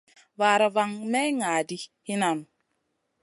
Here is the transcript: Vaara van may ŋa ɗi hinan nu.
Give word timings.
Vaara 0.39 0.67
van 0.75 0.91
may 1.11 1.29
ŋa 1.39 1.51
ɗi 1.67 1.77
hinan 2.07 2.35
nu. 2.39 2.45